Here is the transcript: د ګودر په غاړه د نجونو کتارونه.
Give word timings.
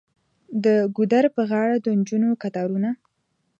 د 0.63 0.65
ګودر 0.95 1.25
په 1.35 1.41
غاړه 1.49 1.75
د 1.81 1.85
نجونو 1.99 2.29
کتارونه. 2.43 2.89